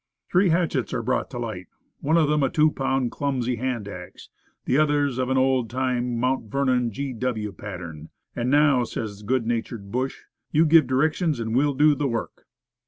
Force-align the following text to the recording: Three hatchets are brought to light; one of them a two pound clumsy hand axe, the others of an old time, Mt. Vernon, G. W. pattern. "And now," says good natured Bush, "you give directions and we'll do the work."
Three 0.31 0.49
hatchets 0.49 0.95
are 0.95 1.03
brought 1.03 1.29
to 1.29 1.37
light; 1.37 1.67
one 1.99 2.17
of 2.17 2.27
them 2.27 2.41
a 2.41 2.49
two 2.49 2.71
pound 2.71 3.11
clumsy 3.11 3.57
hand 3.57 3.87
axe, 3.87 4.29
the 4.65 4.79
others 4.79 5.19
of 5.19 5.29
an 5.29 5.37
old 5.37 5.69
time, 5.69 6.19
Mt. 6.19 6.49
Vernon, 6.49 6.91
G. 6.91 7.13
W. 7.13 7.51
pattern. 7.51 8.09
"And 8.35 8.49
now," 8.49 8.83
says 8.83 9.21
good 9.21 9.45
natured 9.45 9.91
Bush, 9.91 10.21
"you 10.51 10.65
give 10.65 10.87
directions 10.87 11.39
and 11.39 11.55
we'll 11.55 11.75
do 11.75 11.93
the 11.93 12.07
work." 12.07 12.47